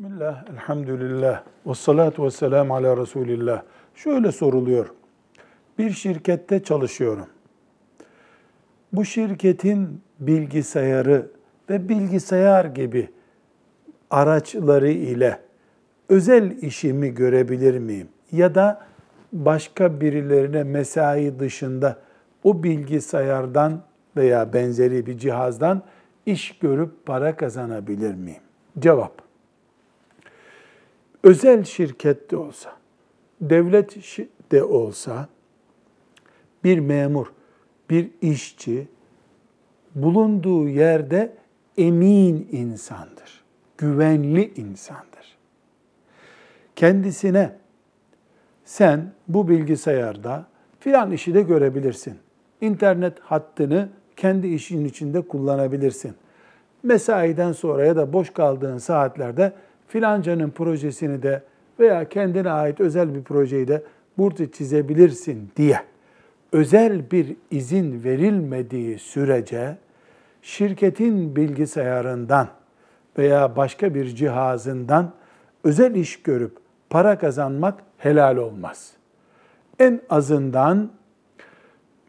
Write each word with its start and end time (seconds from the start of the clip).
Bismillah, 0.00 0.44
elhamdülillah, 0.52 1.42
ve 1.66 1.74
salatu 1.74 2.24
ve 2.24 2.30
selamu 2.30 2.74
ala 2.74 2.96
Resulillah. 2.96 3.62
Şöyle 3.94 4.32
soruluyor. 4.32 4.86
Bir 5.78 5.90
şirkette 5.90 6.62
çalışıyorum. 6.62 7.26
Bu 8.92 9.04
şirketin 9.04 10.00
bilgisayarı 10.20 11.30
ve 11.70 11.88
bilgisayar 11.88 12.64
gibi 12.64 13.08
araçları 14.10 14.90
ile 14.90 15.40
özel 16.08 16.50
işimi 16.62 17.14
görebilir 17.14 17.78
miyim? 17.78 18.08
Ya 18.32 18.54
da 18.54 18.86
başka 19.32 20.00
birilerine 20.00 20.62
mesai 20.62 21.38
dışında 21.38 21.96
o 22.44 22.62
bilgisayardan 22.62 23.82
veya 24.16 24.52
benzeri 24.52 25.06
bir 25.06 25.18
cihazdan 25.18 25.82
iş 26.26 26.58
görüp 26.58 27.06
para 27.06 27.36
kazanabilir 27.36 28.14
miyim? 28.14 28.42
Cevap. 28.78 29.29
Özel 31.22 31.64
şirkette 31.64 32.36
olsa, 32.36 32.72
devlet 33.40 33.96
de 34.52 34.64
olsa 34.64 35.28
bir 36.64 36.78
memur, 36.78 37.32
bir 37.90 38.10
işçi 38.20 38.88
bulunduğu 39.94 40.68
yerde 40.68 41.32
emin 41.78 42.48
insandır. 42.52 43.44
Güvenli 43.78 44.52
insandır. 44.56 45.38
Kendisine 46.76 47.56
sen 48.64 49.12
bu 49.28 49.48
bilgisayarda 49.48 50.46
filan 50.80 51.10
işi 51.12 51.34
de 51.34 51.42
görebilirsin. 51.42 52.18
İnternet 52.60 53.20
hattını 53.20 53.88
kendi 54.16 54.48
işin 54.48 54.84
içinde 54.84 55.20
kullanabilirsin. 55.20 56.14
Mesaiden 56.82 57.52
sonra 57.52 57.84
ya 57.84 57.96
da 57.96 58.12
boş 58.12 58.30
kaldığın 58.30 58.78
saatlerde 58.78 59.52
filancanın 59.90 60.50
projesini 60.50 61.22
de 61.22 61.42
veya 61.80 62.08
kendine 62.08 62.50
ait 62.50 62.80
özel 62.80 63.14
bir 63.14 63.22
projeyi 63.22 63.68
de 63.68 63.82
burada 64.18 64.52
çizebilirsin 64.52 65.50
diye 65.56 65.80
özel 66.52 67.10
bir 67.10 67.36
izin 67.50 68.04
verilmediği 68.04 68.98
sürece 68.98 69.76
şirketin 70.42 71.36
bilgisayarından 71.36 72.48
veya 73.18 73.56
başka 73.56 73.94
bir 73.94 74.06
cihazından 74.06 75.12
özel 75.64 75.94
iş 75.94 76.22
görüp 76.22 76.56
para 76.90 77.18
kazanmak 77.18 77.80
helal 77.98 78.36
olmaz. 78.36 78.92
En 79.78 80.00
azından 80.10 80.90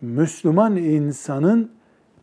Müslüman 0.01 0.75
insanın 0.75 1.71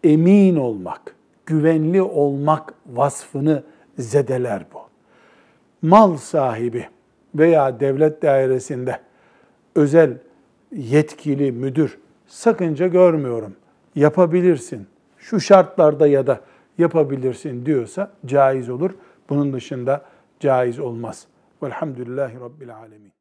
emin 0.05 0.57
olmak, 0.57 1.15
güvenli 1.47 2.03
olmak 2.03 2.75
vasfını 2.87 3.63
zedeler 3.99 4.65
bu. 4.73 4.78
Mal 5.83 6.17
sahibi 6.17 6.89
veya 7.35 7.81
devlet 7.81 8.23
dairesinde 8.23 9.01
özel 9.75 10.19
yetkili 10.73 11.53
müdür 11.53 11.99
sakınca 12.27 12.87
görmüyorum. 12.87 13.57
Yapabilirsin. 13.95 14.87
Şu 15.19 15.41
şartlarda 15.41 16.07
ya 16.07 16.27
da 16.27 16.41
yapabilirsin 16.79 17.67
diyorsa 17.67 18.13
caiz 18.27 18.71
olur. 18.71 18.91
Bunun 19.31 19.53
dışında 19.53 20.05
caiz 20.41 20.79
olmaz. 20.79 21.27
Velhamdülillahi 21.63 22.41
Rabbil 22.41 22.77
Alemin. 22.77 23.13